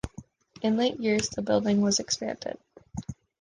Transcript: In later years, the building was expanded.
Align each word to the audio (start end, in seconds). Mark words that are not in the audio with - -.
In 0.63 0.77
later 0.77 0.99
years, 0.99 1.29
the 1.29 1.43
building 1.43 1.79
was 1.81 1.99
expanded. 1.99 2.57